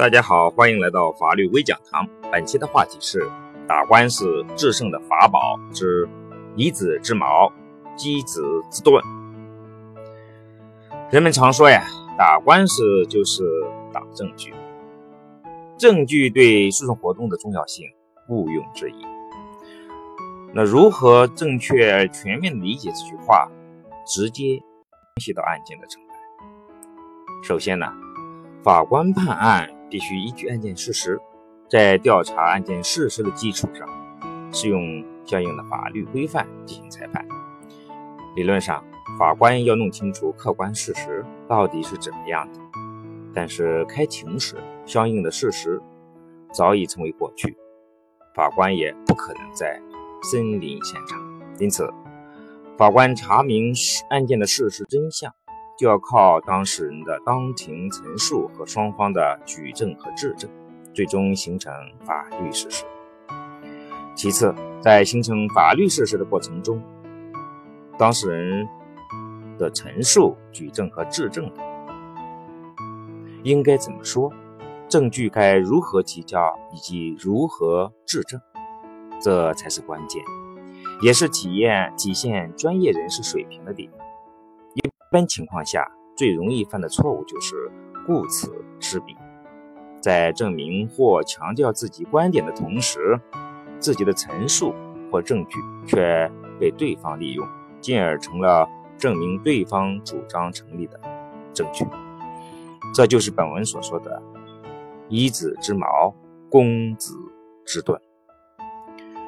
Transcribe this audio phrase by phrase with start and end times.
[0.00, 2.08] 大家好，欢迎来到法律微讲堂。
[2.32, 3.30] 本期的话题是
[3.68, 6.08] 打官司制胜的法宝之
[6.56, 7.52] 以子之矛，
[7.96, 9.04] 击子之盾。
[11.10, 11.84] 人们常说呀，
[12.16, 13.44] 打官司就是
[13.92, 14.54] 打证据，
[15.76, 17.84] 证据对诉讼活动的重要性
[18.26, 19.04] 毋庸置疑。
[20.54, 23.50] 那如何正确全面理解这句话，
[24.06, 26.14] 直接关系到案件的成败。
[27.42, 27.92] 首先呢，
[28.62, 29.68] 法官判案。
[29.90, 31.20] 必须依据案件事实，
[31.68, 33.88] 在调查案件事实的基础上，
[34.52, 37.26] 适用相应的法律规范进行裁判。
[38.36, 38.84] 理论上，
[39.18, 42.60] 法官要弄清楚客观事实到底是怎么样的。
[43.34, 45.82] 但是开庭时，相应的事实
[46.52, 47.56] 早已成为过去，
[48.34, 49.80] 法官也不可能在
[50.30, 51.18] 身临现场。
[51.58, 51.92] 因此，
[52.78, 53.74] 法官查明
[54.08, 55.32] 案件的事实真相。
[55.80, 60.50] 就要靠当事人的当庭陈述和双方的举证和质证，
[60.92, 61.72] 最终形成
[62.04, 62.84] 法律事实。
[64.14, 66.82] 其次，在形成法律事实的过程中，
[67.96, 68.68] 当事人
[69.58, 71.50] 的陈述、举证和质证
[73.42, 74.30] 应该怎么说，
[74.86, 78.38] 证据该如何提交以及如何质证，
[79.18, 80.22] 这才是关键，
[81.00, 83.98] 也是体验体现专业人士水平的地方。
[85.10, 87.68] 一般情况下，最容易犯的错误就是
[88.06, 89.16] 顾此失彼，
[90.00, 93.20] 在证明或强调自己观点的同时，
[93.80, 94.72] 自己的陈述
[95.10, 96.30] 或证据却
[96.60, 97.44] 被对方利用，
[97.80, 101.00] 进而成了证明对方主张成立的
[101.52, 101.84] 证据。
[102.94, 104.22] 这就是本文所说的
[105.10, 106.14] “以子之矛
[106.48, 107.16] 攻子
[107.66, 108.00] 之盾”，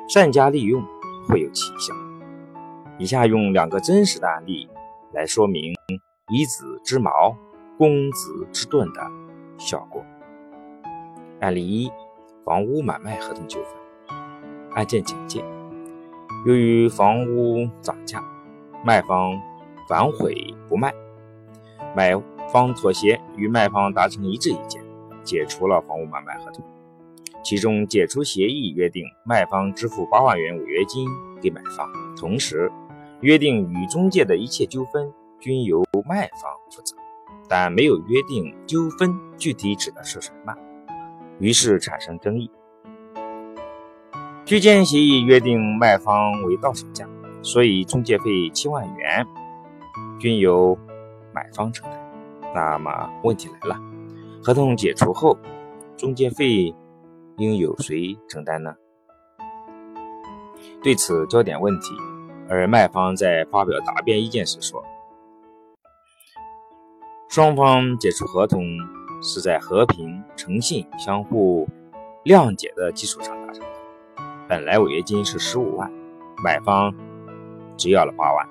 [0.09, 0.81] 善加利用
[1.29, 1.93] 会有奇效。
[2.99, 4.69] 以下用两个真实的案例。
[5.13, 5.75] 来说明
[6.33, 7.37] 以子之矛
[7.77, 9.01] 攻子之盾的
[9.59, 10.03] 效果。
[11.41, 11.91] 案例一：
[12.45, 14.17] 房屋买卖合同纠纷。
[14.75, 15.45] 案件简介：
[16.47, 18.25] 由于房屋涨价，
[18.85, 19.39] 卖方
[19.89, 20.35] 反悔
[20.69, 20.95] 不卖，
[21.95, 22.15] 买
[22.51, 24.83] 方妥协，与卖方达成一致意见，
[25.25, 26.65] 解除了房屋买卖合同。
[27.45, 31.07] 其中解除协议约定，卖方支付八万元违约金
[31.43, 32.73] 给买方，同时。
[33.23, 36.97] 约定与中介的一切纠纷均由卖方负责，
[37.49, 40.53] 但没有约定纠纷具体指的是什么，
[41.39, 42.51] 于是产生争议。
[44.45, 47.09] 居间协议约定卖方为到手价，
[47.43, 49.25] 所以中介费七万元
[50.19, 50.77] 均由
[51.33, 51.99] 买方承担。
[52.53, 53.81] 那么问题来了，
[54.43, 55.39] 合同解除后，
[55.97, 56.75] 中介费
[57.37, 58.75] 应由谁承担呢？
[60.83, 61.95] 对此焦点问题。
[62.53, 64.85] 而卖方在发表答辩意见时说
[67.31, 68.63] ：“双方解除合同
[69.23, 71.67] 是在和平、诚信、相互
[72.27, 73.69] 谅解的基础上达成的。
[74.47, 75.91] 本来违约金是十五万，
[76.45, 76.93] 买方
[77.79, 78.47] 只要了八万。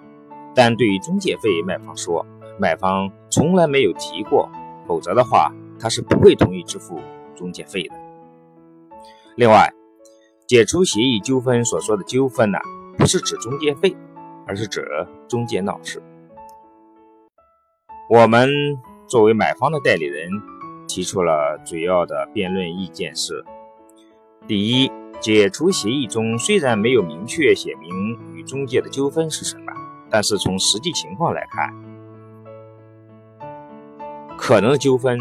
[0.56, 2.25] 但对于中介费，卖方说，
[2.57, 4.50] 买方从来没有提过，
[4.88, 7.00] 否则的话，他是不会同意支付
[7.35, 7.94] 中介费的。
[9.35, 9.72] 另外，
[10.47, 12.57] 解除协议纠纷所说的纠纷呢？”
[13.01, 13.95] 不是指中介费，
[14.45, 14.88] 而是指
[15.28, 16.00] 中介闹事。
[18.07, 18.47] 我们
[19.07, 20.29] 作为买方的代理人，
[20.88, 23.44] 提出了主要的辩论意见是：
[24.45, 29.73] 第一，解除协议中虽然没有明确写明与中介的纠纷是什么，
[30.07, 31.73] 但是从实际情况来看，
[34.38, 35.17] 可能的纠纷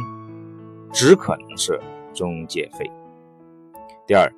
[0.92, 1.80] 只可能是
[2.12, 2.90] 中介费。
[4.06, 4.30] 第二。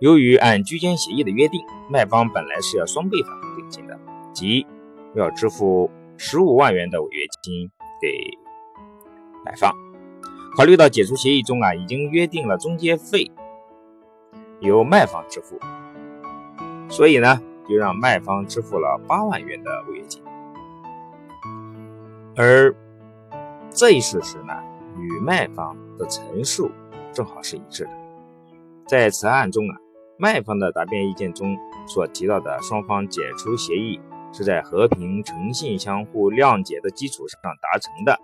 [0.00, 1.60] 由于按居间协议的约定，
[1.90, 3.98] 卖方本来是要双倍返还定金的，
[4.32, 4.64] 即
[5.14, 7.68] 要支付十五万元的违约金
[8.00, 8.08] 给
[9.44, 9.74] 买方。
[10.56, 13.28] 考虑到解除协议中啊已经约定了中介费
[14.60, 15.58] 由卖方支付，
[16.88, 20.22] 所以呢就让卖方支付了八万元的违约金。
[22.36, 22.72] 而
[23.70, 24.54] 这一事实呢
[24.96, 26.70] 与卖方的陈述
[27.12, 27.90] 正好是一致的，
[28.86, 29.87] 在此案中啊。
[30.20, 31.56] 卖方的答辩意见中
[31.86, 34.00] 所提到的双方解除协议
[34.32, 38.18] 是在和平、诚信、相互谅解的基础上达成的。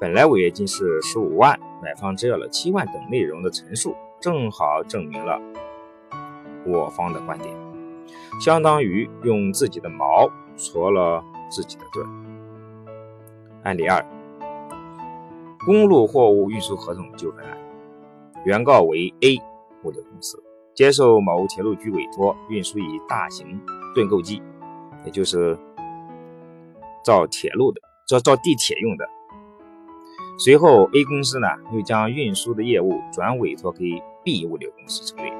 [0.00, 5.38] 本来违约金是十五万，买方只要了七万等内容的陈述，正好证明了
[6.66, 7.54] 我方的观点，
[8.40, 12.06] 相当于用自己的矛戳了自己的盾。
[13.64, 14.04] 案例二：
[15.66, 17.58] 公路货物运输合同纠纷案，
[18.44, 19.38] 原告为 A
[19.82, 20.42] 物流公司。
[20.74, 23.60] 接受某铁路局委托运输一大型
[23.94, 24.42] 盾构机，
[25.04, 25.56] 也就是
[27.04, 29.08] 造铁路的、造造地铁用的。
[30.36, 35.32] 随后，A 公司呢又将运输的业务转委托给 B 物流公司成立。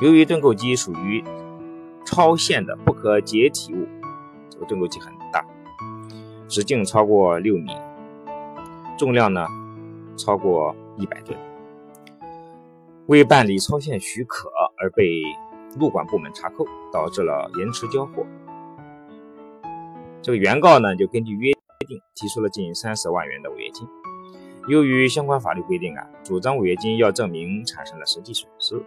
[0.00, 1.22] 由于盾构机属于
[2.06, 3.86] 超限的不可解体物，
[4.48, 5.44] 这个盾构机很大，
[6.48, 7.72] 直径超过六米，
[8.96, 9.46] 重量呢
[10.16, 11.38] 超过一百吨。
[13.06, 15.22] 为办理超限许可而被
[15.78, 18.26] 路管部门查扣，导致了延迟交货。
[20.20, 21.52] 这个原告呢就根据约
[21.86, 23.86] 定提出了近三十万元的违约金。
[24.68, 28.82] 由于相关法律规定啊，主张违约金要证明产生了实际损失，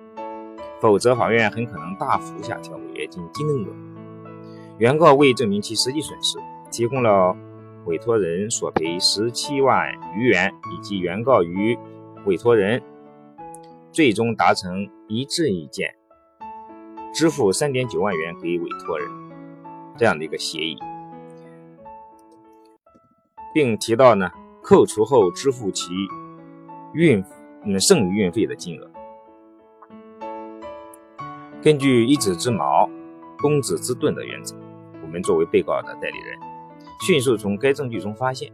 [0.81, 3.67] 否则法院很可能大幅下调违约金金额。
[4.79, 6.37] 原告为证明其实际损失，
[6.69, 7.33] 提供了
[7.85, 9.87] 委托人索赔十七万
[10.17, 11.77] 余元，以及原告与
[12.25, 12.81] 委托人
[13.91, 15.95] 最终达成一致意见，
[17.13, 19.07] 支付三点九万元给委托人
[19.97, 20.77] 这样的一个协议，
[23.53, 24.29] 并提到呢。
[24.61, 25.89] 扣除后支付其
[26.93, 27.23] 运
[27.63, 28.91] 嗯剩余运费的金额。
[31.59, 32.87] 根据一子之矛，
[33.39, 34.55] 攻子之盾的原则，
[35.01, 36.37] 我们作为被告的代理人，
[37.07, 38.51] 迅速从该证据中发现，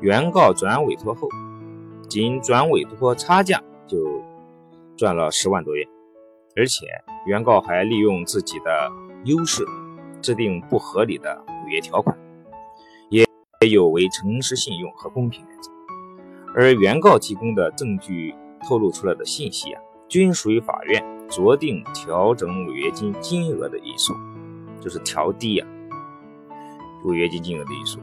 [0.00, 1.28] 原告转委托后，
[2.10, 3.62] 仅转委托差价
[5.02, 5.84] 赚了十万多元，
[6.54, 6.86] 而且
[7.26, 8.88] 原告还利用自己的
[9.24, 9.66] 优势，
[10.20, 12.16] 制定不合理的违约条款。
[13.10, 13.26] 也
[13.68, 15.72] 有违诚实信用和公平原则，
[16.54, 24.14] 而原告提供的证据透露出来的信息啊，均属于法院酌定调整违约金金额的因素，
[24.80, 25.66] 就是调低啊
[27.06, 27.98] 违约金金额的因素。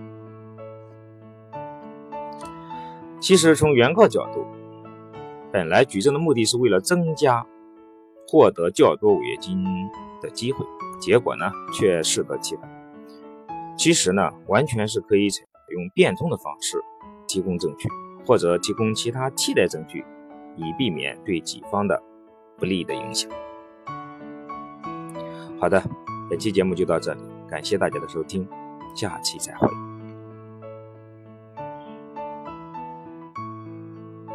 [3.21, 4.45] 其实从原告角度，
[5.51, 7.45] 本来举证的目的是为了增加
[8.27, 9.63] 获得较多违约金
[10.21, 10.65] 的机会，
[10.99, 12.69] 结果呢却适得其反。
[13.77, 16.77] 其实呢，完全是可以采用变通的方式
[17.27, 17.89] 提供证据，
[18.25, 20.05] 或者提供其他替代证据，
[20.55, 22.01] 以避免对己方的
[22.57, 23.31] 不利的影响。
[25.59, 25.81] 好的，
[26.29, 28.47] 本期节目就到这里，感谢大家的收听，
[28.93, 29.67] 下期再会。